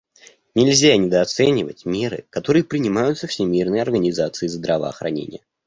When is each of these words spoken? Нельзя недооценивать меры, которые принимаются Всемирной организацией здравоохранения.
Нельзя 0.55 0.97
недооценивать 0.97 1.85
меры, 1.85 2.25
которые 2.31 2.63
принимаются 2.63 3.27
Всемирной 3.27 3.81
организацией 3.83 4.49
здравоохранения. 4.49 5.41